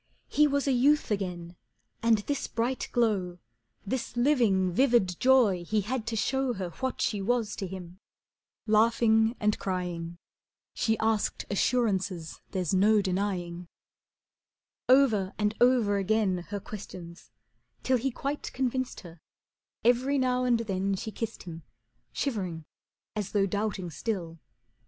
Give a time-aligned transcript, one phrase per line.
[0.29, 1.55] He was a youth again,
[2.01, 3.37] and this bright glow,
[3.85, 7.99] This living, vivid joy he had to show Her what she was to him.
[8.65, 10.17] Laughing and crying,
[10.73, 13.67] She asked assurances there's no denying.
[14.89, 17.29] Over and over again her questions,
[17.83, 19.19] till He quite convinced her,
[19.85, 21.61] every now and then She kissed him,
[22.11, 22.65] shivering
[23.15, 24.39] as though doubting still.